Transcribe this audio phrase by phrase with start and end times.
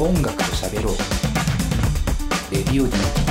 [0.00, 0.94] 音楽と喋ろう。
[2.50, 3.29] レディオ DT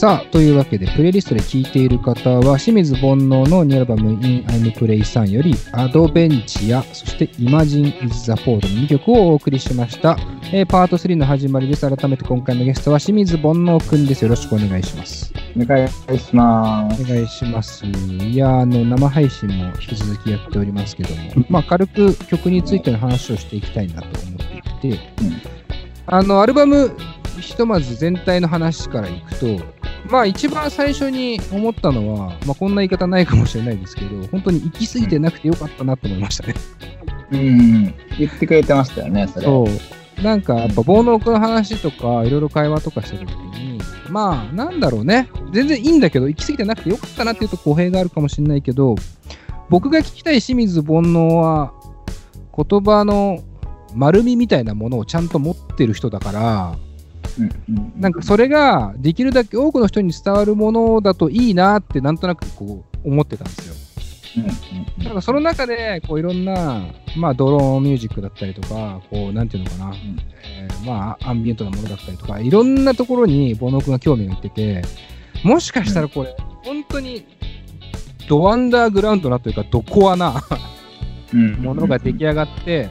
[0.00, 10.16] さあ、というわけで、プレイリストで聴いている方は、清水煩悩のニューアルバム In I'm Play さんより、アドベンチア、そして Imagine is the Port の2曲をお送りしました。
[10.54, 11.86] えーパート3の始まりです。
[11.86, 14.22] 改めて今回のゲストは清水煩悩くんです。
[14.22, 15.34] よろしくお願いします。
[15.54, 15.88] お願い
[16.18, 17.02] します。
[17.02, 17.84] お願いします。
[17.84, 24.38] いやー、あの、生配信も引き続きやっておりますけども、まあ、軽く曲についての話をしていきたいなと思
[24.78, 25.60] っていて、うん
[26.12, 26.96] あの、アルバム、
[27.38, 29.46] ひとまず全体の話からいくと、
[30.10, 36.54] まあ一番最初に思ったのは、まあこんな言い方ないかもしれないですけど、本当に行き過ぎてなくてよかったなと思いましたね。
[37.32, 39.46] うん、言ってくれてましたよね、それ。
[39.46, 40.22] そう。
[40.22, 45.28] なんかやっぱ煩悩くんの話とか、いろいろ会話とかした時に、まあなんだろうね。
[45.52, 48.96] 全然いいんだけど、行き過ぎてなくてよかったなっていうと語弊があるかもしれないけど、
[49.68, 51.72] 僕が聞きたい清水煩悩は、
[52.56, 53.38] 言葉の
[53.94, 56.76] 丸みみたいなものをちゃんと持ってる人だから、
[57.96, 63.90] なんかそれができるだけ多くの人に伝わるものだといいなってなんとなくこう思ってたんですよ。
[64.98, 66.84] だからその中でこういろんな、
[67.16, 69.94] まあ、ドローンミュージックだったりとか、こうなんていうのかな、ん。
[69.94, 74.82] えーまあアンビエントなものだったりとか、いろんなところにボノ君が興味がいってて、
[75.44, 77.26] もしかしたらこれ、本当に
[78.28, 80.42] ドアンダーグラウンドなというか、ドコアな
[81.32, 81.52] うん。
[81.56, 82.88] ものが出来上がって、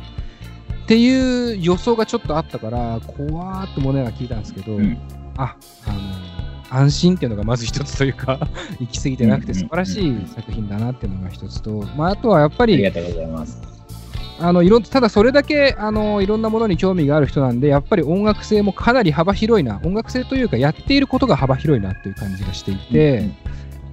[0.89, 4.97] っていう予想がちょっとあったから、怖ーってものが聞いたんですけど、うん。
[5.37, 5.93] あ、あ
[6.73, 8.39] の安心っていうのがまず一つというか、
[8.81, 13.61] 行き過ぎてなくてうんうん素晴らしい作品だなっていうのが一つと、まあ、あとはやっぱり、ありがとうございます。
[14.39, 23.29] あのいろただそれだけあのいろんなものに興味がある人なんで、やっぱり音楽性もかなり幅広いな、音楽性というか、やっていることが幅広いなっていう感じがしていて、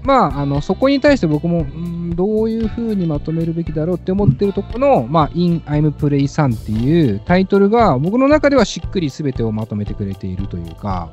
[0.07, 11.11] まあ、あのそこに対して僕も、うんどういうふうにまとめるべきだろうって思ってるところの、まあ、In I'm Play 3っていうタイトルが、僕の中ではしっくり全てをまとめてくれているというか、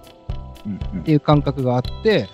[0.66, 2.29] うんうんっていう感覚があって、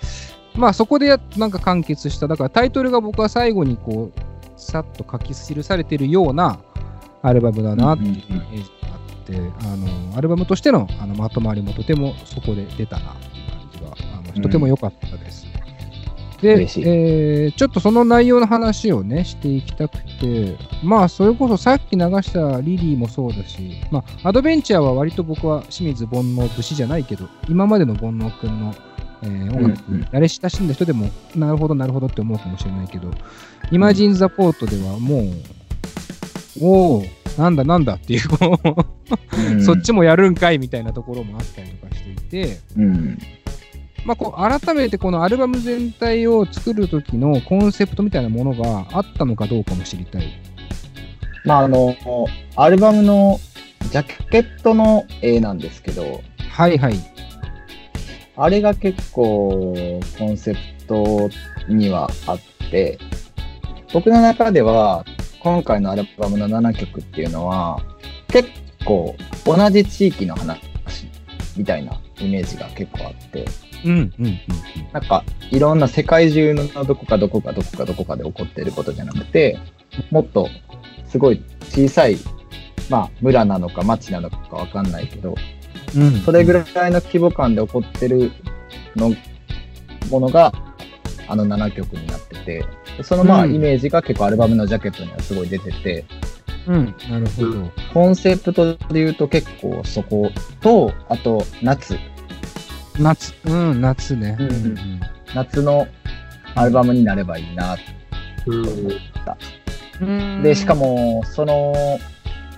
[0.54, 4.20] まあそこでやなんか完結した、だからタイトルが僕は最後にこう、
[4.56, 6.60] さっと書き記されているような
[7.22, 15.46] アルバムだなっていうイメージがあって、あのアルバムとしてのあのまとまりもとてもそこで出たなっていう感じが、あのとても良かったです。
[16.68, 16.84] しい。
[16.86, 28.74] えーちょっとその内容の話をね、していきたくて、まあ、それこそさっき流したリリーもそうだし、まあ、アドベンチャーは割と僕は清水煩悩節じゃないけど、今までの煩悩くんの、
[29.22, 33.10] えー音楽慣れ親しんだ人でも、なるほど、なるほどって思うかもしれないけど、
[33.70, 35.26] イマジン・ザ・ポートではもう、
[36.62, 37.04] おお、
[37.38, 39.62] なんだなんだっていう、こううん。
[39.64, 43.18] そっちもやるんかいみたいなところもあったりとかしていて、うん
[44.04, 50.40] まあ、こう改めてこのアルバム全体を作る時のコンセプトみたいなものがあったのかどうかも知りたい。
[51.44, 51.94] まあ、あの、
[52.56, 53.38] アルバムの
[53.90, 56.94] ジャケットの絵なんですけど、はいはい。
[58.36, 59.74] あれが結構
[60.18, 61.28] コンセプト
[61.68, 62.40] にはあっ
[62.70, 62.98] て、
[63.92, 65.04] 僕の中では
[65.40, 67.82] 今回のアルバムの7曲っていうのは
[68.28, 68.48] 結
[68.84, 70.60] 構同じ地域の話
[71.56, 73.46] みたいなイメージが結構あって、
[73.84, 74.38] うんうんうん
[74.92, 79.58] なんかいろんな世界中のどこかどこかどこかどこかで起こっていることじゃなくて、
[80.10, 80.48] もっと
[81.06, 82.16] すごい小さい、
[82.88, 85.34] まあ村なのか町なのかわかんないけど、
[85.96, 86.02] うん。
[86.02, 88.32] うんそれぐらいの規模感で起こってる
[88.96, 89.14] の
[90.10, 90.52] ものが
[91.28, 92.64] あの7曲になってて、
[93.02, 96.04] そのまあうんイメージが結構アルバムのジャケットにはすごい出てて、
[96.66, 97.70] うん、なるほど。
[97.92, 100.30] コンセプトで言うと結構そこ
[100.60, 101.96] と、あと夏、
[103.00, 104.36] 夏、うん、夏ね。
[104.38, 105.00] うんうん
[105.32, 105.86] 夏の
[106.56, 107.82] アルバムになればいいなと
[108.50, 108.92] 思っ
[109.24, 109.36] た。
[110.00, 111.72] うんで、しか、も、その、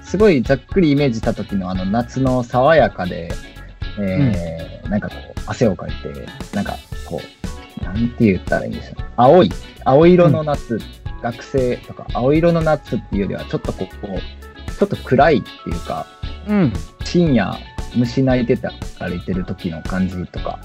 [0.03, 3.31] すごいざっくりイメージした時のあの夏の爽やかで、
[4.01, 6.77] えーなんかこう、汗をかいて、なんか
[7.07, 7.21] こ
[7.81, 9.05] う、なんて言ったらいいんでしょう。
[9.17, 9.51] 青い、
[9.85, 10.79] 青色の夏、
[11.23, 16.07] 学生とか、青色の夏っていうよりは、ちょっとこう、こうちょっと暗いっていうか、
[16.49, 16.73] うん。
[17.05, 17.57] 深夜、
[17.95, 20.59] 虫鳴いてたからいてる時の感じとか、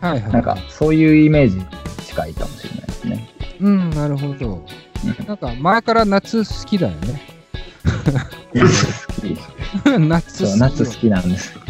[0.00, 0.32] はいはい。
[0.32, 1.60] なんかそういうイメージ
[2.06, 3.28] 近いかもしれないですね。
[3.60, 4.64] うん、なるほど。
[5.26, 7.20] なんか前から夏好きだよね。
[8.52, 9.36] 好き。
[9.98, 10.58] 夏好き。
[10.58, 11.62] 夏好きなんです。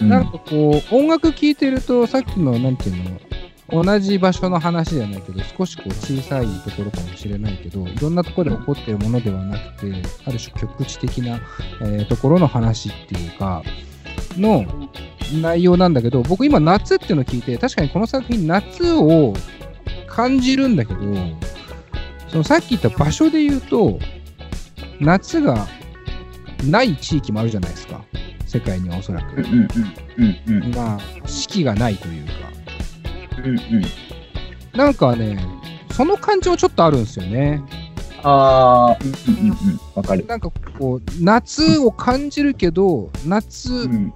[0.00, 3.04] うなんかこう、音楽聴いてると、さっきの、なんていう
[3.70, 11.40] の、同じ場所の話じゃないけど、少しこう小さいところかもしれないけど、いろんなところで起こっているものではなくて、ある種局地的な、
[11.80, 13.62] えーところの話っていうか、
[14.36, 14.64] の
[15.40, 19.34] 内容なんだけど、僕今夏っていうのを聞いて、確かにこの作品夏を
[20.06, 21.00] 感じるんだけど、
[22.28, 23.98] そのさっき言った場所で言うと、
[25.00, 25.66] 夏が
[26.64, 28.04] ない地域もあるじゃないですか。
[28.46, 29.36] 世界にはおそらく。
[29.36, 29.68] うんうん
[30.18, 32.32] うんうんうんまあ、四季がないというか。
[33.44, 33.84] うんうん。
[34.74, 35.38] なんかね、
[35.92, 37.62] その感情ちょっとあるんですよね。
[38.22, 39.56] ああ、うんうんうんうん。
[39.94, 40.24] わかる。
[40.26, 40.50] なんか
[40.82, 44.12] こう、夏を感じるけど、夏うん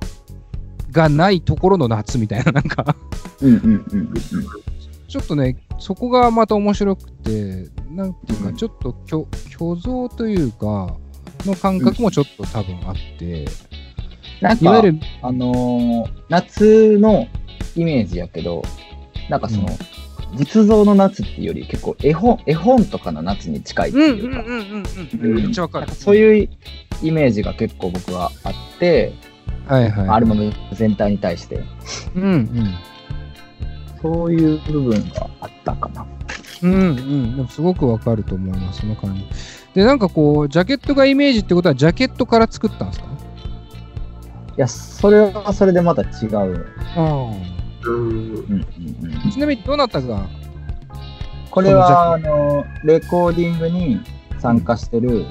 [0.90, 2.96] がないところの夏みたいな、なんか、
[5.06, 8.56] ちょっとね、そこがまた面白くて、なんていうか、うん。
[8.56, 10.96] ちょっと虚虚像というか、
[11.44, 13.44] の感覚もちょっと多分あって、
[14.40, 17.28] なんか、いわゆる、あのー夏の
[17.76, 18.62] イメージやけど、
[19.28, 19.68] なんかその、
[20.34, 24.84] 実像の夏っていうより結構絵本、絵本とかの夏に近いっていうか、んうん
[25.22, 25.92] うんめっちゃわかる。
[25.92, 26.48] そういう
[27.02, 29.12] イメージが結構僕はあって、
[29.66, 30.08] はいはい。
[30.08, 31.62] アルバム全体に対して、
[32.14, 32.74] うんうん。
[34.02, 36.06] そういう部分があったかな。
[36.62, 37.36] うんうん。
[37.36, 39.24] でもすごくわかると思います、その感じ。
[39.74, 43.06] で、なんかこう、ジャケットがイメージってことは、ジャケットから作ったんですか？
[43.06, 43.10] い
[44.60, 46.66] や、それはそれでまた違う。
[46.96, 47.55] ああ。
[49.32, 50.26] ちなみに、どなたが、
[51.50, 54.00] これは、あその、レコーディングに
[54.38, 55.26] 参加してる、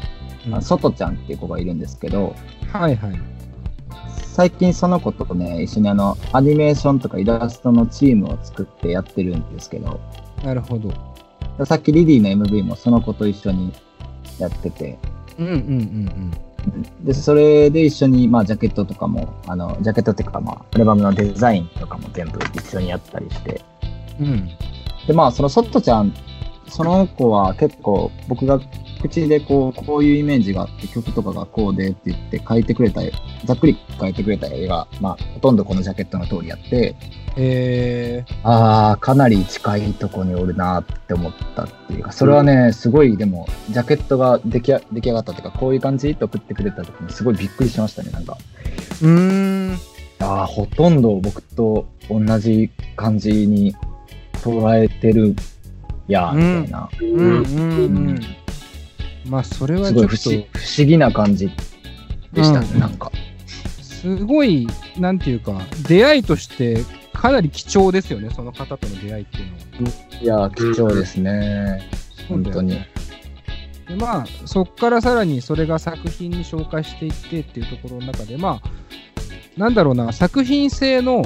[0.48, 0.56] うん。
[0.56, 2.36] あソトちゃんっていう子がいるんですけど、
[2.72, 3.20] はいはい。
[4.36, 10.00] 最近その子とね、一緒にあの、アニメーションとかイラストのチームを作ってやってるんですけど、
[10.44, 10.94] なるほど。
[11.66, 13.74] さっきリディの MV もその子と一緒に
[14.40, 15.00] やってて、
[15.40, 16.32] うんうんうん
[17.04, 23.62] で、それで一緒に、まあ、ジャケットとかも、あの、ジャケットっていうか、まあ、アルバムのデザインとかも全部一緒にやったりして、
[24.20, 24.26] うん。
[24.28, 24.50] うん。
[25.08, 26.14] で、まあ、そのソットちゃん、
[26.68, 28.60] その子は結構僕が
[29.08, 33.02] 口でこう、こういうイメージがあって曲とかがこうでって言って書いてくれた、
[33.46, 36.96] ざっくり書いてくれた絵が、まあ、ほとんどこのジャケットの通りやって、
[37.38, 48.38] えああ、かなり近いとこにおるなって思ったっていうか、それはね、すごい、でも、ジャケットが出来あ出来上がったというか、こういう感じと送ってくれた時にすごいびっくりしましたね、なんか。
[49.02, 49.06] ー。
[49.06, 49.78] うーん。
[50.20, 53.76] ああ、ほとんど僕と同じ感じに
[54.36, 55.36] 捉えてる
[56.08, 56.90] や、みたいな。
[57.02, 58.45] うんうんうん。
[59.28, 61.50] まあ、それはすちょっと、ごい不思議な感じ
[62.34, 63.12] でしたね、うんなんか。
[63.82, 64.68] すごい、
[64.98, 66.78] なんていうか、出会いとして、
[67.14, 70.46] かなり貴重ですよね、その方との出会いっていうのは。
[70.46, 71.82] いや、貴重ですね。
[72.30, 72.80] 本当に。
[73.88, 81.24] でまあ、そこからさらにそれが作品に紹介していってっていうところの中で、まあ、なんだろうな、作品性の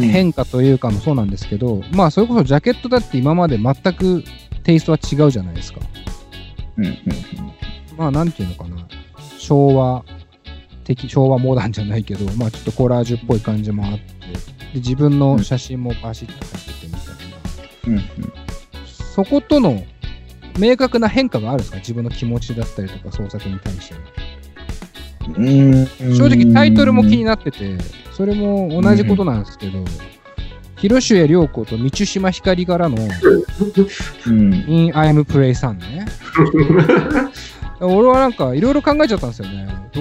[0.00, 4.24] 変化というかもそうなんですけど、まあ、それこそジャケットだって今まで全く
[4.64, 5.80] テイストは違うじゃないですか。
[6.78, 6.92] うんうん
[7.96, 8.86] まあ、なんていうのかな、
[9.38, 10.04] 昭和
[10.84, 14.06] 的、昭和モダンじゃないけど、まあ、ちょっとコラージュっぽい感じもあって、で
[14.74, 17.12] 自分の写真もバシッと入っててみたいな。
[17.86, 18.34] うんうん
[19.14, 19.84] そことの
[20.58, 21.76] 明確な変化があるんですか？
[21.76, 23.94] 自分の気持ちだったりとか創作に対して。
[25.36, 25.86] うん
[26.16, 27.78] 正直タイトルも気になってて、
[28.12, 29.84] それも同じことなんですけど、
[30.76, 32.96] 広末涼子と道島ひかりからの
[34.26, 36.06] うん、In I'm Play さんね。
[37.80, 38.32] 俺はなん。
[38.32, 39.30] かいろいろ考えちゃったん。
[39.30, 39.66] ですよね。
[39.92, 40.00] ど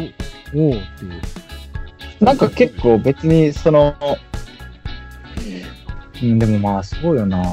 [0.59, 2.23] おおっていう。
[2.23, 2.37] なん。
[2.37, 3.95] か結構別にその、
[6.21, 7.43] うん、でもまあそうよな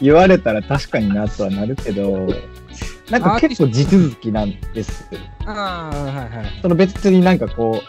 [0.00, 2.26] 言われたら確かになとはなるけど、
[3.10, 3.22] なん。
[3.22, 4.54] か結構地続きなん。
[4.74, 5.08] です。
[5.46, 6.58] ああ、はいはい。
[6.62, 7.38] その別になん。
[7.38, 7.82] かこ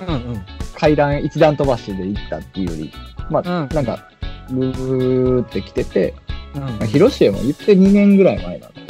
[0.00, 0.14] う、うん。
[0.14, 0.42] うん。
[0.74, 2.92] 階段一段飛ばしで行ったっていうより、
[3.30, 3.68] まあ、うん。
[3.74, 3.84] なん。
[3.86, 4.08] か、
[4.50, 6.14] ぐーって来てて、
[6.54, 8.80] うんまあ、広島も言って2年ぐらい前なんで、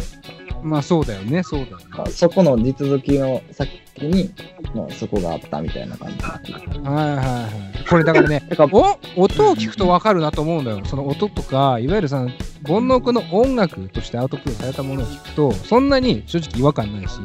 [0.63, 1.85] まあそうだよね、そうだよね。
[1.91, 4.31] まあ、そこの地続きの先に、
[4.75, 6.11] もうそこがあったみたいな感
[6.45, 6.53] じ。
[6.53, 7.49] はいはいは
[7.85, 7.89] い。
[7.89, 10.81] これだからね、 だから、お音を聞くと分かるなと思うんだよ。
[10.85, 12.27] その音とか、いわゆるさ、
[12.67, 17.19] 煩悩君の音楽としてアウトプットされたものを聞くと、そんなに正直違和感ないし、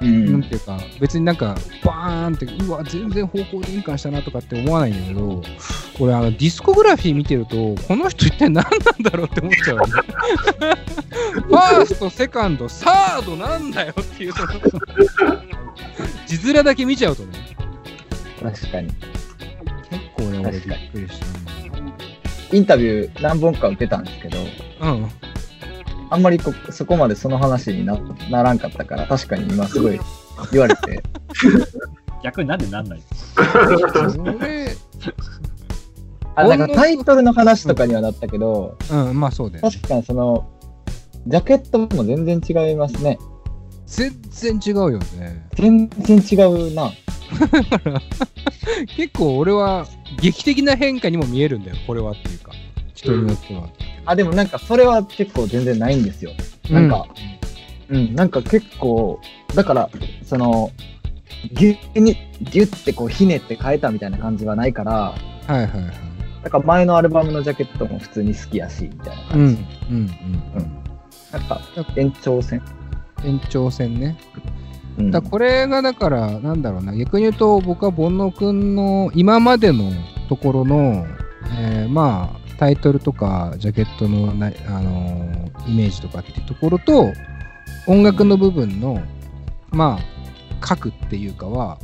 [0.00, 5.42] うんなんていうか、別になんか、バーンって、うわ、全然方向転換したなとかって思わないんだけど、
[5.98, 9.92] 俺、あの、ディスコグラフィー見てると、この人一体何なんだろうって思っちゃうよね。
[11.48, 14.48] ファースト、セカンド、サードなんだよっていう、その、
[16.26, 17.32] 字面だけ見ちゃうとね、
[18.42, 18.88] 確かに。
[18.88, 24.38] 結構ね、俺びっくりしたインタビュー何本か受けたんですけど、
[24.80, 24.92] な。
[24.92, 25.10] うん。
[26.10, 27.96] あんまりこそこまでその話にな
[28.30, 30.00] ならんかったから、確かに今すごい
[30.50, 31.02] 言われて、
[32.22, 33.02] 逆になんでなんない
[34.18, 34.76] 俺、
[36.34, 39.70] あなんかタイトルの話とかにはなったけど、うん、まあそうだよね。
[39.70, 40.48] 確かにその、
[41.26, 43.18] ジャケットも全然違いますね。
[43.86, 45.48] 全然違うよね。
[45.54, 46.90] 全然違うな。
[48.96, 49.86] 結構俺は
[50.20, 52.52] 劇的な変化にも見えるんだよ、これはっていうか。
[52.94, 53.68] 人によっては。
[54.06, 56.32] あ、でもなんかそれは結構全然ないんですよ。
[56.70, 57.06] なんか、
[57.88, 59.20] うん、なんか結構、
[59.54, 59.90] だから、
[60.24, 60.70] その、
[61.52, 65.16] ギュに、ギュってこうひねって変えたみたいな感じはないから、は
[65.48, 65.70] いはいはい。
[66.44, 69.94] だから前のアルバムのジャケットも普通に好きやし、みたいなうん、う感じ。
[69.94, 70.08] ん、うん。
[71.32, 71.60] なんか、
[71.96, 72.62] 延長戦。
[73.24, 74.18] 延長戦ね。
[74.98, 79.90] うんだこれがだから、なんだろうな、逆に言うと、僕は煩悩くんの今までの
[80.28, 81.06] ところの、
[81.58, 87.10] えーまあ、タイトルとか、ジャケットのな、あのーイメージとかっていうところと、
[87.86, 89.02] 音楽の部分の、
[89.70, 91.78] まあ、書くっていうかは、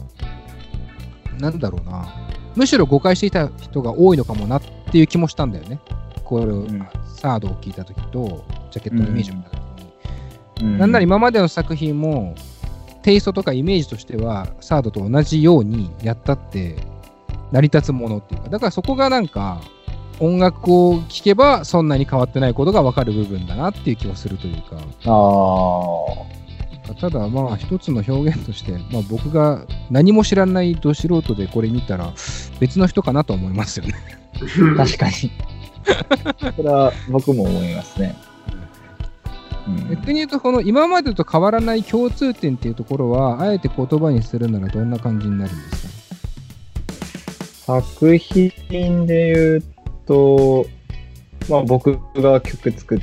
[1.41, 2.15] なんだろうな、
[2.57, 5.81] むしろ誤解していた人が多いのかもなっていう気もしたんだよね。
[6.25, 6.89] これを、ん。
[7.07, 9.57] サードを聞いたときと、ジャケットのイメージを見たと
[10.57, 10.73] きに。
[10.73, 10.79] うん。
[10.79, 12.35] なんなら今までの作品も、
[13.01, 16.77] テイストとかイメージとしては、サードと同じようにやったって、
[17.51, 19.63] 成り立つものっていうか、だからそこがなんか、
[20.21, 32.13] 音楽を聴けばそんなに変わってないことが分かる部分だなっていう気はするというか、あただまあ一つの表現として、まあ、僕が何も知らないど素人でこれ見たら
[32.61, 33.95] 別の人かなと思いますよね。
[34.75, 35.13] あ、 確かに。
[36.57, 38.15] それは僕も思いますね。
[39.69, 47.83] うん逆に言うと、この今までと変わらない共通点っていうところは、あえて言葉にするならどんな感じになるんですか？
[47.83, 49.65] 作品で言う
[50.07, 50.67] と、
[51.49, 53.01] まあ僕が曲作っ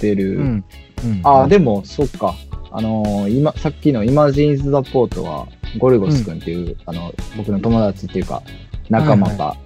[0.00, 0.64] てる、うん。
[1.04, 2.34] うん、あ、でも、そっか。
[2.74, 5.46] あのー今、さっきの Imagine the Port は、
[5.78, 8.42] ゴルゴス君っていう、あの、僕の友達っていうか、
[8.88, 9.56] 仲間が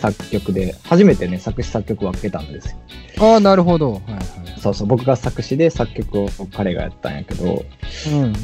[0.00, 2.76] 作曲で、初めてね、作詞作曲分けたんですよ。
[3.20, 3.92] ああ、なるほど。
[3.92, 4.24] はいはい。
[4.60, 8.34] そうそう、僕が作詞で作曲を彼がやったんやけど、うんうんうん。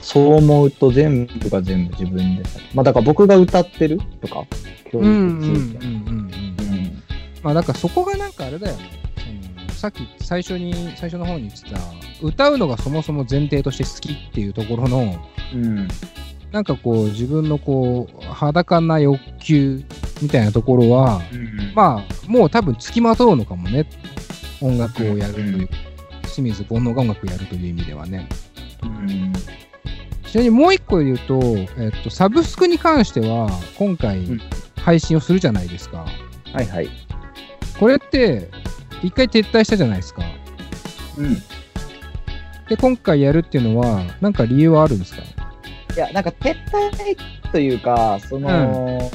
[0.00, 2.42] そう思うと全部が全部自分で。
[2.74, 4.44] まあだから僕が歌ってるとか、
[4.90, 5.86] 教うんうんうんうん育ついて。
[5.86, 5.94] うん。
[5.94, 6.59] うん
[7.42, 9.00] まあ、なんかそこがなんかあれだよね。
[9.72, 11.78] さっき最初に、最初の方に言ってた、
[12.20, 15.16] 歌うのがそもそも前提として好きっていうところの、
[15.54, 15.88] うん。
[16.52, 19.82] なんかこう、自分のこう、裸な欲求
[20.20, 21.22] みたいなところは、
[21.74, 23.86] まあ、もう多分付きまとうのかもね。
[24.60, 25.68] 音楽をやるという、うん
[26.30, 28.28] 清水煩悩が音楽をやるという意味ではね。
[28.84, 29.32] うん。
[30.24, 31.40] ちなみにもう一個言うと、
[31.76, 34.40] えっと、サブスクに関しては、今回うん
[34.76, 36.06] 配信をするじゃないですか。
[36.52, 36.88] はいはい。
[37.80, 38.50] これって、
[39.02, 40.22] 一回撤退したじゃないですか。
[41.16, 41.34] うん。
[42.68, 45.22] で、今回やるっていうのは、なんか理由はあるんですか？
[45.96, 47.16] いや、なんか撤退
[47.50, 49.10] というか、その、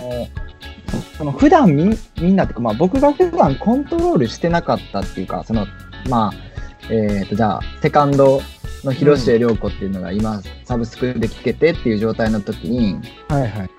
[1.17, 5.67] その普段みみんなってか、まあ僕が普段コントロールしてなかったっていうか、その、
[6.09, 8.41] まあ、えっ、と、じゃあ、セカンド
[8.83, 13.69] の広末涼子っていうのが今、サブスクで聴けてっていう状態の時に、はいはい。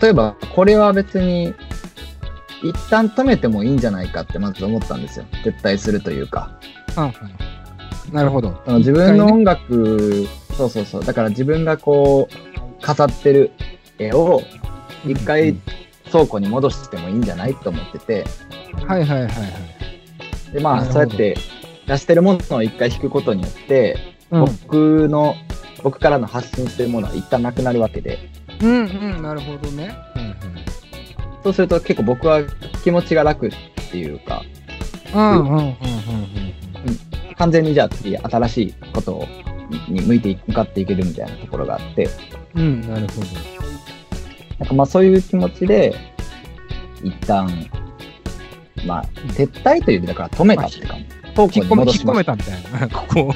[0.00, 1.54] 例えば、これは別に、
[2.68, 5.26] 一旦止めてもいいんじゃないかってまず思ったんですよ。
[5.44, 6.58] 撤退するというか。
[8.12, 8.62] なるほど。
[8.78, 11.04] 自分の音楽、そうそうそう。
[11.04, 13.50] だから自分がこう、飾ってる
[13.98, 14.42] 絵を、
[15.04, 15.62] 一う回ん
[16.10, 18.24] 倉庫に戻してもいいんじゃないと思ってて、
[18.86, 20.52] はいはいはいはい。
[20.52, 21.36] で、まあ、そうやって
[21.86, 23.98] 出してるものを一回引くことによって、
[24.30, 25.34] うん、僕の、
[25.82, 28.18] 僕からの発信してるものは一旦なくなるわけで、
[28.60, 29.94] うんうん、なるほどね。
[31.46, 32.42] そうすると結構僕は
[32.82, 33.50] 気持ちが楽っ
[33.92, 34.42] ていうか、
[35.14, 35.76] うんうんうんうんうん
[37.36, 39.26] 完全にじゃあ次新しいことを
[39.88, 42.08] に向いて向かっていけるみたいなところがあって、
[42.54, 42.62] うん。
[42.62, 43.26] うん、なるほど。
[44.58, 45.94] なんかまあそういう気持ちで、
[47.04, 47.48] 一旦、
[48.86, 51.04] まあ、撤退というよりだから止めたって感じ。
[51.34, 51.92] 倉庫に引っ込めた。
[51.92, 52.88] 込めたみたいな。
[52.96, 53.34] ここ、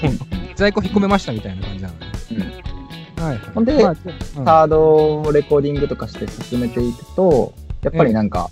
[0.56, 2.06] 在庫引っ込めましたみたいな感じなのね。
[2.32, 2.70] うん
[3.22, 3.38] はいはい。
[3.54, 7.52] ほんでまあうんサードをレコーディングとかして進めていくと、
[7.82, 8.50] やっぱりなんか、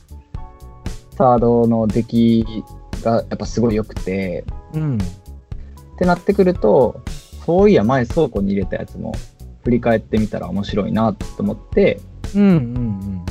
[1.17, 2.65] サードの出来
[3.03, 4.99] がやっぱすごい良くて、うん。
[4.99, 5.01] っ
[5.99, 7.03] てなってくると、
[7.45, 9.15] そういや前倉庫に入れたやつも
[9.65, 12.01] 振り返ってみたら面白いなと思って、
[12.35, 13.27] うんうんうん。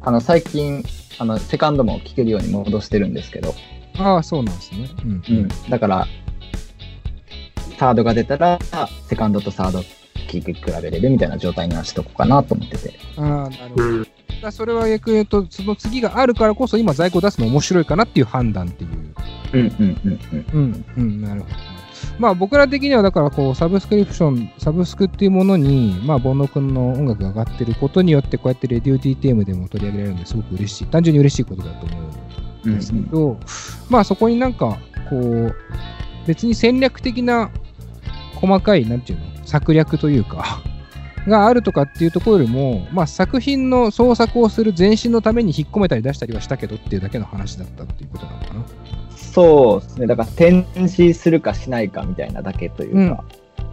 [0.00, 0.82] あの最近、
[1.18, 3.54] あのセカンドも聴けるように戻してるんですけど、
[3.98, 4.88] ああ、そうなんですね。
[5.04, 5.10] うん。
[5.10, 6.06] うん、だから、
[7.78, 8.58] サードが出たら、
[9.08, 9.86] セカンドとサード聴
[10.26, 12.94] き比べれるみたいな状態にはしとこうかなと思ってて。
[13.16, 14.19] ああ、なるほど。
[14.40, 18.90] だそれは逆に言うと、その次があるからこそ、今在庫出すの面白いかなっていう判断っていう。
[19.52, 20.20] うんうんうん
[20.52, 20.84] うん。
[20.96, 21.54] うん、うん、なるほど。
[22.18, 30.86] まあ僕ら的にはだからこうサブスクリプション、サブスクっていうものに、まあ煩悩君の音楽が上がってることによってこうやってレディオ DTM でも取り上げられるのですごく嬉しい。
[30.86, 31.96] 単純に嬉しいことだと思
[32.64, 33.38] うんですけど、
[33.88, 34.78] まあそこになんか
[35.08, 35.54] こう、
[36.26, 37.50] 別に戦略的な
[38.34, 40.62] 細かい、なんていうの、策略というか、
[41.26, 48.64] があるとかっていうところよりも、まあ作品の創作をする前進のために引っ込めたり出したりはしたけどっていうだけの話だったっていうことなのかな。
[49.16, 50.06] そうですね。
[50.06, 53.24] だから転示するかしないかみたいなだけというか。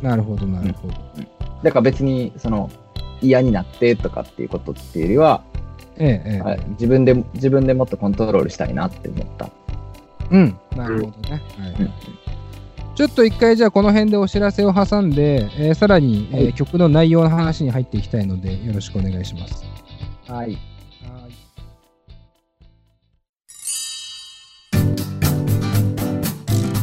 [0.01, 0.93] なるほど、なるほど。
[1.63, 2.69] だから別に、その、
[3.21, 5.43] 嫌になってとかっていうことっていうよりは、
[5.97, 6.41] ええ、ええ。
[6.41, 9.49] はい、自分で、自分でもっとコントロールしたいなって思った。
[10.29, 11.41] うん、なるほどね。
[11.57, 11.93] はいうん
[12.97, 19.63] ちょっと一回じゃあこの辺でお知らせを挟んで、えーさらに、えーはい曲の内容の話に入っていきたいので、よろしくお願いします。
[20.27, 20.57] はい。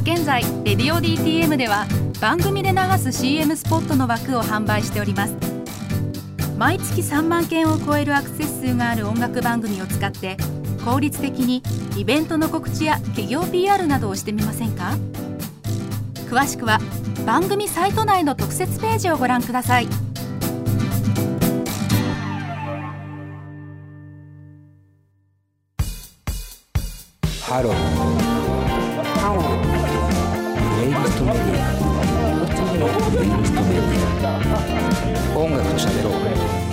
[0.05, 1.87] 現在レディオ DTM では
[2.21, 5.35] 番組で流す CM スポットの枠を販売しております
[6.57, 10.37] 毎月3万件を超えるアクセス数がある音楽番組を使って
[10.85, 11.63] 効率的に
[11.97, 14.97] イベントの告知や企業 PR などをしてみませんか？
[16.35, 16.81] 詳しくは
[17.25, 19.87] 番組サイト内の特設ページをご覧ください
[27.47, 27.75] ハロー。
[30.75, 31.71] プレイリストメディア。
[33.15, 34.27] レイリストメディ
[35.37, 35.39] ア。
[35.39, 36.64] 音楽と喋ろう。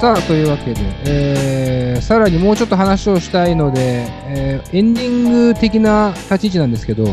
[0.00, 7.06] さあ、というわけで、えーさらにもうちょっと話をしたいので、えーエンディング的な立ち位置なんですけど、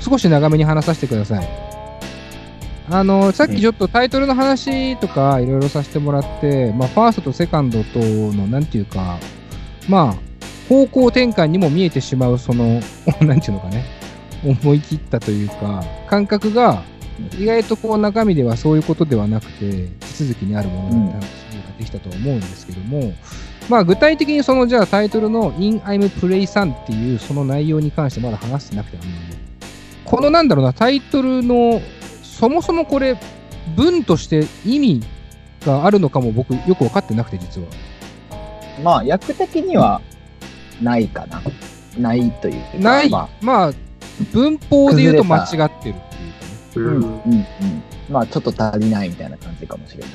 [0.00, 1.48] 少し長めに話させてください。
[2.90, 9.18] あの、さっきちょっとタイトルの話とかいろいろさせてもらって、まあ、ファーストとセカンドとの、なんていうか、
[9.88, 10.34] まあ、
[10.68, 12.80] 方向転換にも見えてしまう、その、
[13.20, 13.84] なんていうのかね、
[14.44, 16.82] 思い切ったというか、感覚が、
[17.38, 23.12] 意外とこう中身ではそういうことではなくて、手続きにあるものだって話ができたと思うんですけども、
[23.68, 29.36] まあ具体的にそのじゃあタイトルの In I'm Play Sun っていうその内容に関してまだ話してなくてあんまり
[30.04, 31.80] このなんだろうな、タイトルの
[32.22, 33.18] そもそもこれ
[33.76, 35.02] 文として意味
[35.64, 37.68] があるのかも僕よく分かってなくて実は。
[38.82, 40.02] まあ、役的には
[40.82, 41.40] ないかな。
[41.96, 42.78] ないというか。
[42.78, 43.72] ない、ままあ
[44.32, 45.94] 文法で言うと間違ってる
[46.80, 47.44] うん、うん、うん。
[48.10, 50.10] まあ、ちょっと足りないみたいな感じかもしれない。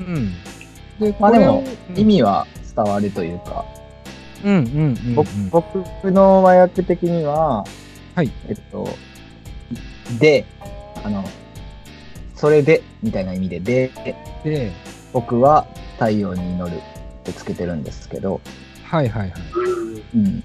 [0.00, 0.32] うん。
[1.00, 3.64] で、まあでも意味は伝わるというか、
[4.44, 7.64] うんうんうんうん、僕僕の和訳的には、
[8.14, 8.30] はい。
[8.48, 8.88] えっと、
[10.18, 10.44] で、
[11.04, 11.24] あの、
[12.34, 13.90] それで、みたいな意味で、で、
[14.44, 14.72] で、
[15.12, 16.80] 僕は太陽に祈るっ
[17.24, 18.40] てつけてるんですけど、
[18.84, 19.40] はいはいはい。
[20.14, 20.44] うん。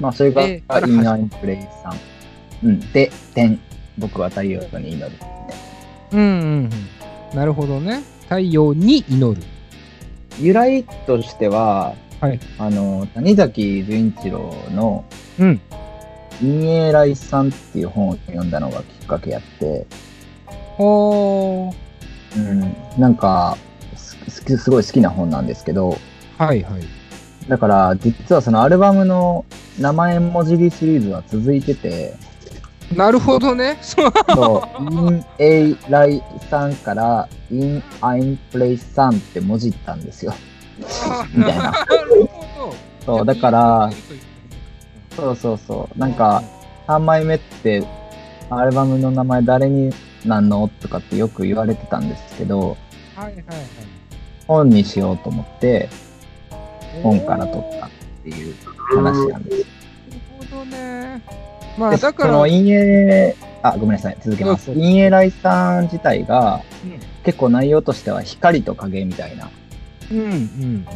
[0.00, 2.66] まあ、それが、でインアインプレイさん。
[2.66, 2.92] うん。
[2.92, 3.60] で、点。
[3.98, 5.10] 僕は太陽に祈る。
[6.12, 6.70] うんうん
[7.32, 7.36] うん。
[7.36, 8.02] なるほどね。
[8.22, 9.42] 太陽に祈る。
[10.40, 12.40] 由来としては、はい。
[12.58, 15.04] あの、谷崎潤一郎の、
[15.38, 15.60] うん。
[16.40, 19.86] 陰影来さんっていう本を読んだのがきっかけやって、
[20.76, 21.74] ほー。
[22.36, 22.76] うん。
[22.98, 23.56] なんか、
[23.96, 25.98] すすすごい好きな本なんですけど、
[26.38, 26.82] はいはい。
[27.48, 29.44] だから、実はそのアルバムの
[29.78, 32.14] 名前文字りシリーズは続いてて、
[32.96, 33.78] なるほどね。
[33.82, 34.10] そう。
[34.90, 40.34] in a 来さんから in I'm place さんって文字ったんですよ。
[41.34, 41.62] みたいな。
[41.62, 41.86] な。
[43.04, 43.90] そう、だから、
[45.16, 46.42] そうそうそう、なんか、
[46.86, 47.84] 3枚目って、
[48.50, 49.92] アルバムの名前誰に
[50.24, 52.76] なんのとかってよく言われてたんですけど、
[53.14, 53.38] はいはいはい。
[54.46, 55.88] 本にしようと思って、
[57.02, 57.90] 本から取ったっ
[58.22, 58.54] ていう
[58.94, 59.66] 話なんです。
[60.08, 61.22] なるほどね。
[61.78, 64.70] まあでだから、その陰影、あ、ごめんなさい、続けます。
[64.72, 69.50] 陰影来さん自体が、うん結構内容としては光と影みたいな、
[70.12, 70.86] うんうんうん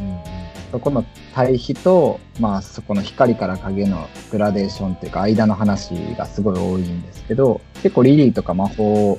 [0.71, 1.03] そこの
[1.35, 9.19] 対比と、まあそこの光から影のグラデーションっていうか間の話がすごい多いんですけど、結構リリーとか魔法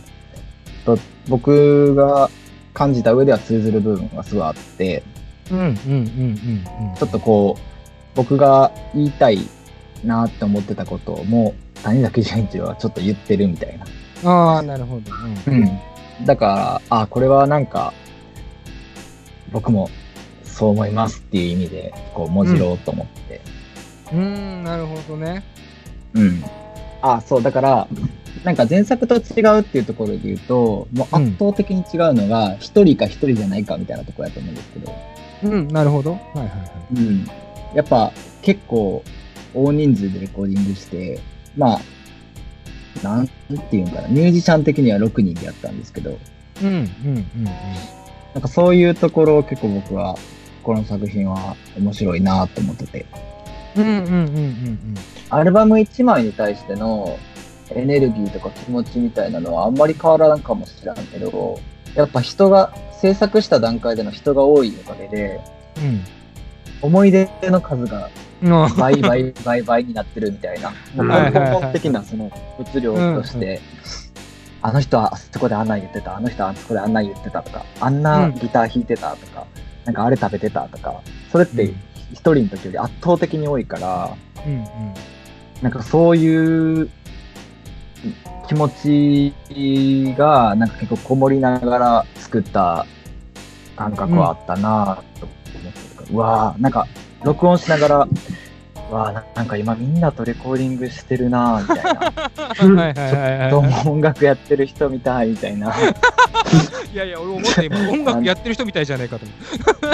[0.86, 2.30] と僕が
[2.76, 5.02] 感じた上では通ずる部分がすごいあって、
[5.52, 5.60] うん。
[5.60, 6.96] うんうんうんうんうん。
[6.96, 7.62] ちょっとこう、
[8.16, 9.40] 僕が言いたい
[10.04, 13.86] なって思ってたことをもう谷崎潤一郎はちょっと言ってるみたいな。
[14.30, 15.12] ああ、なるほど。
[15.48, 15.54] うん。
[15.54, 16.26] うん。
[16.26, 17.94] だから、あ、これはなんか、
[19.52, 19.90] 僕も
[20.44, 23.42] そう思いますっていう意味で、こう、もじろうと思って。
[24.12, 25.44] うーん、なるほどね。
[26.14, 26.44] うん。
[27.02, 27.88] あ、そう、だから、
[28.44, 34.94] なんか前作と違うっていうところで言うと、もう圧倒的に違うのが、一人か一人じゃないかみたいなところやと思うんですけど、
[35.44, 36.12] うん、なるほど。
[36.12, 36.54] はいはいは
[36.92, 36.96] い。
[36.96, 37.28] うん。
[37.74, 39.04] やっぱ、結構、
[39.54, 41.20] 大人数でレコーディングして、
[41.58, 41.80] まあ、
[43.04, 46.18] なんていうんかな、ミュージシャン的には6人でやったんですけど、
[46.62, 47.26] うんうんうん
[48.34, 50.16] なんかそういうところを結構僕は、
[50.62, 53.06] この作品は面白いなと思ってて。
[53.76, 53.84] うん。
[53.84, 54.96] うんうんうんうん
[55.32, 57.18] アルバム1枚に対しての
[57.70, 61.60] エネルギーとか気持ちみたいなのはあんまり変わらんかもしれんけど、
[61.96, 65.42] やっぱ人が、制作した段階での人が多いおかげで、
[65.78, 66.04] うん。
[66.82, 68.29] 思い出の数がうん
[68.78, 73.62] 倍倍倍倍になってるみたいな、根本的なその物量として、
[74.62, 79.46] あの人はあそこであんなん言ってた、あの人はあそこであんなん言ってたとか、あんなギター弾いてたとか、
[79.86, 81.76] なんかあれ食べてたとか、それってうん。
[82.12, 84.66] 一人の時より圧倒的に多いから、うんうん。
[85.62, 86.90] なんかそういう
[88.48, 92.86] 気持ちが、なんか結構こもりながら作った
[93.76, 96.88] 感覚はあったなぁと思ってるから、うわぁ、なんか
[97.24, 98.08] 録音しながら、
[98.92, 102.80] うわぁ、ななんか今みんなとレコーディングしてるなぁみたいな。
[102.84, 105.74] はいはいはいはいどうも音楽やってる人みたいみたいな。
[106.94, 109.26] いやいや、俺思った今、音楽やってる人みたいじゃないかと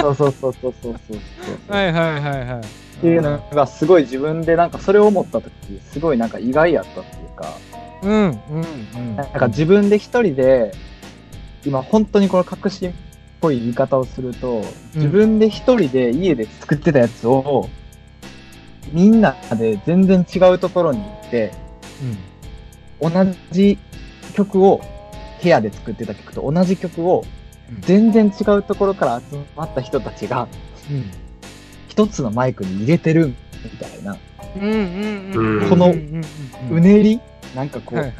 [0.00, 1.18] そうそうそうそうそうそうそう。
[1.68, 1.72] う。
[1.72, 2.60] はいはいはいはい。
[2.60, 5.52] っていうのがすごい自分でなんかそれを思った時
[5.92, 7.52] すごいなんか意外やったっていうか、
[8.02, 8.40] うんうん
[8.96, 9.16] うん。
[9.16, 10.72] なんか自分で一人で、
[11.66, 12.92] 今本当にこの革新っ
[13.46, 17.68] ぽい言い方をすると、自分で一人で家で作ってたやつを、
[18.92, 21.52] みんなで全然違うところに行って、
[23.00, 23.10] 同
[23.52, 23.78] じ
[24.34, 24.80] 曲を、
[25.42, 27.24] 部屋で作ってた曲と同じ曲を
[27.68, 30.46] うん、全然違うところから集まった人たちが、
[30.88, 31.04] うん。
[31.88, 34.16] 一つのマイクに入れてるみたいな、
[34.54, 35.62] うんうんうん。
[35.62, 35.68] うん。
[35.68, 36.24] このうんうん
[36.70, 37.20] うんうねり
[37.56, 38.14] なんかこう、はいはい。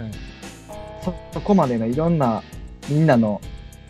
[1.00, 2.42] そそこまでのいろんな
[2.88, 3.40] みんなの、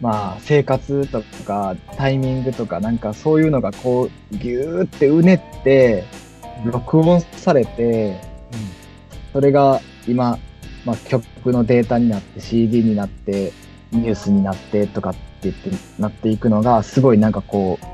[0.00, 6.04] まあ、生活とかタイミングとかなんかそういうのがこうギューってうねって
[6.64, 8.20] 録音されて
[9.32, 10.38] それが今、
[10.84, 13.52] まあ、曲のデータになって CD になって
[13.90, 17.86] ニュースになってとかってってなっていくのがすごいなんかこう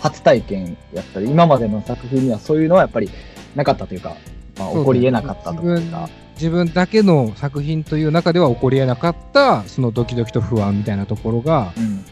[0.00, 3.10] 初体験やったり今までの作品にはそういうのはやっぱり
[3.54, 4.16] なかったというか、
[4.58, 6.08] まあ、起こり得なかったというか。
[6.40, 12.04] 自分だけの作品という中では起こり得なかったそのドキドキと不安みたいなところがうん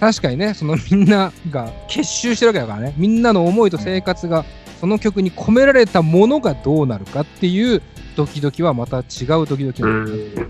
[0.00, 2.94] 確かにねそのみんなが結集してるわけだからね。
[2.96, 4.46] みんなの思いと生活が
[4.80, 7.82] その曲に込められたものがどうなるかっていう
[8.16, 10.46] ドキドキはまた違うドキドキなんだよね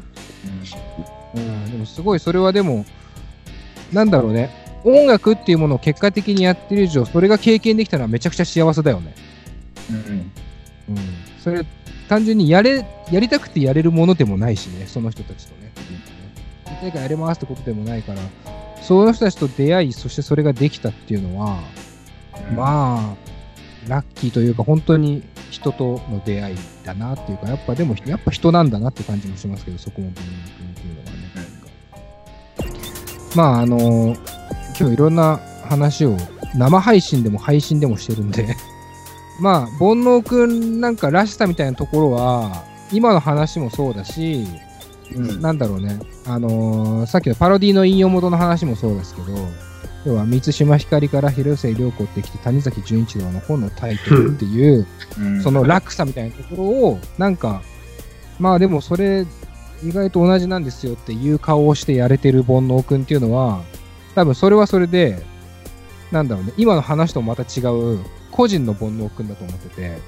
[1.35, 2.85] うん、でもすごいそれはでも
[3.93, 4.51] なんだろうね。
[4.85, 9.15] 音楽っていうものを結果的にやってる以上それが経験できたのはめちゃくちゃ幸せだよね。
[9.91, 10.33] うん。
[10.91, 10.97] うん、
[11.41, 11.67] それ
[12.11, 15.71] 単純にやれやりたくてやれるものでもないしねその人たちとね。
[16.67, 18.21] やりたいからやれますってことでもないから
[18.83, 21.61] その人たちと出会いそしてそれができたっていうのは、
[22.57, 23.17] まあ
[23.89, 31.31] ラッキーというか本当に人との出会いだなっていうかやっぱでもやっぱ人なんだなって感じもしますけどそこも文明君っていうのはね。
[33.37, 34.17] まああの
[34.77, 36.17] 今日いろんな話を
[36.57, 38.57] 生配信でも配信でもしてるんで
[39.41, 44.47] まあ煩悩くんなんからしさみたいなところは今の話もそうだし、
[45.15, 45.41] うん。
[45.41, 49.29] なんだろうね、あのーさっきのパロディの引用元の話もそうですけど、
[50.05, 54.87] 要は満島ひかりから広末涼子ってきて谷崎潤一郎の本のタイトルっていう、
[55.19, 55.43] うん。
[55.43, 57.63] その落差みたいなところを、なんか、
[58.39, 59.27] まあでもそれ、
[59.83, 63.63] 意外と同じなんですよっていう顔をしてやれてる煩悩くんっていうのは、
[64.15, 65.23] 多分それはそれで、
[66.13, 68.01] なんだろうね、今の話とまた違う
[68.31, 69.99] 個人の煩悩くんだと思ってて、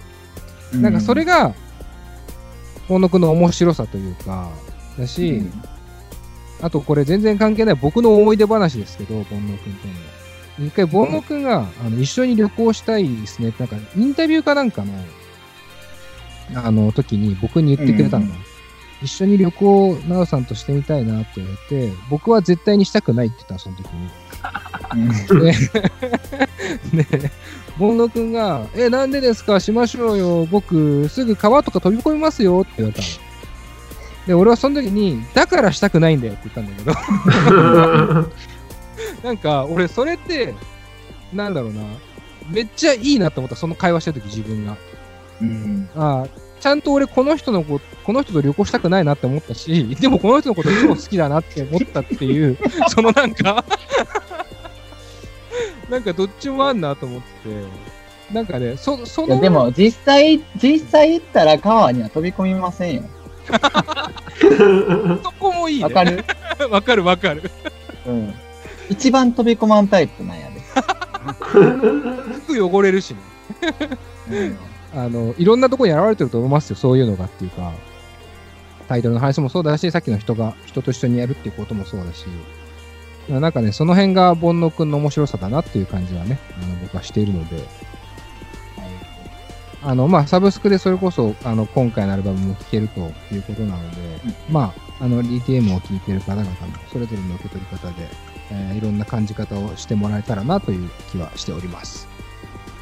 [0.72, 1.54] なんかそれが、
[2.88, 4.50] 煩悩くんの面白さというか、
[4.98, 5.42] だし、
[6.60, 10.66] あとこれ全然関係ない僕の思い出話ですけど、煩悩くんとの。
[10.66, 13.54] 一回、煩悩くんがあの一緒に旅行したいですね。
[13.58, 14.92] なんか、インタビューかなんかの、
[16.54, 18.26] あの、時に僕に言ってくれたの。
[18.26, 18.32] うん
[19.02, 21.56] 一緒に旅行、なおさんとしてみたいなって言われ
[21.88, 24.08] て、僕は絶対にしたくないって言ったの、その時に。
[27.02, 27.30] で、で、
[27.78, 29.58] 煩悩くんが、え、なんでですか？
[29.60, 30.46] しましょうよ。
[30.46, 33.08] 僕、すぐ川とか飛び込みますよって言われたの。
[34.26, 38.28] で、俺はその時に、だからしたくないんだよって言ったんだけど、
[39.24, 40.54] なんか、俺、それって、
[41.32, 41.82] なんだろうな、
[42.50, 44.76] めっちゃいいなと思った、その会話してる時自分が。
[45.40, 46.28] うんああ、
[46.60, 52.56] ちゃんと俺、この人のこ、この人と旅行したくないなって思ったし、でもこの人のこと超好きだなって思ったっていう、
[52.94, 53.64] そのなんか、
[55.92, 63.02] なんかどっちもあんなと思って、なんかね、そその、いやでも実際、実際行ったら川には飛び込みませんよ。
[65.22, 65.84] そこもいいね。
[65.84, 66.24] わかる？
[66.70, 67.50] わかるわかる。
[68.06, 68.34] うん。
[68.88, 70.62] 一番飛び込まんタイプなんやで。
[72.46, 73.20] 服汚れるしね。
[74.30, 74.56] うん
[74.94, 77.72] あの、いろんなところに現れてると思いますよ、そういうのがっていうか、
[78.88, 82.26] タイトルの話もそうだし、さっきの人が、人と一緒にやるっていうこともそうだし、
[83.28, 87.64] なんかね、その辺が煩悩くんの面白さだなっていう感じはね、あの僕はしているので、
[89.84, 93.00] あの、まあ、サブスクでそれこそ、あの、今回のアルバムも聴けると
[93.34, 93.96] いうことなので、
[94.48, 96.50] まあ、あの、DTM を聴いている方々の
[96.92, 98.08] それぞれの受け取り方で、
[98.50, 102.06] えーいろんな感じ方をしてもらえたらなという気はしております。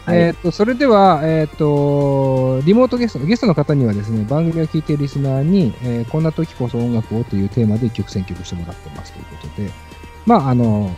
[0.05, 0.19] はい。
[0.19, 9.71] えーっと、それでは、えーっと、リモートゲスト、ゲストの方にはですね、番組を聞いているリスナーに、えーこんな時こそ音楽をというテーマで一曲選曲してもらってますということで、
[10.27, 10.95] まあ、あの、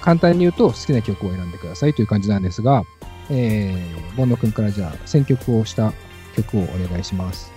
[0.00, 2.84] 簡単に言うと好きな曲を選んでくださいという感じなんですが、
[3.30, 5.94] えー、ボンド君からじゃあ選曲をした
[6.36, 7.50] 曲をお願いします。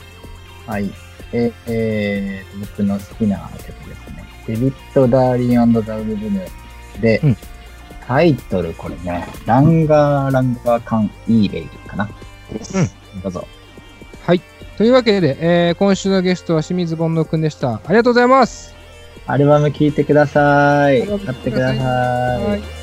[0.66, 0.90] はい。
[1.34, 4.26] ええー僕の好きな曲ですね。
[4.48, 6.42] デビッド・ダーリンザ・ウルブヌ
[7.02, 7.38] で、うん
[8.08, 12.10] タイトルこれね、ランガー・ランガー・カン・イーレイかな
[12.54, 12.96] です。
[13.22, 13.46] どうぞ。
[14.26, 14.42] はい。
[14.78, 17.74] というわけで、えー今週のゲストは清水ボンド君でした。
[17.74, 18.77] ありがとうございます。
[19.28, 21.06] アルバム聴いてください。
[21.06, 22.77] 買ってください